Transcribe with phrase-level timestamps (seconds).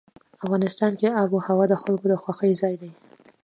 [0.43, 2.91] افغانستان کې آب وهوا د خلکو د خوښې ځای دی.